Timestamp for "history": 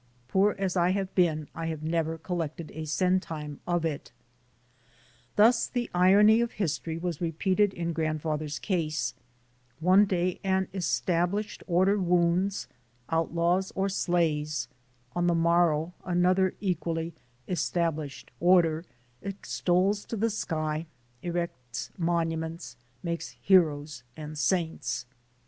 6.53-6.97